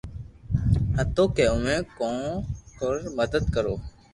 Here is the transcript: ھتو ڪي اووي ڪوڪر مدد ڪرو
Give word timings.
ھتو 0.97 1.23
ڪي 1.35 1.43
اووي 1.51 1.77
ڪوڪر 1.97 2.93
مدد 3.17 3.43
ڪرو 3.55 3.75